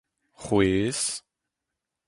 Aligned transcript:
c'hwezh 0.43 1.03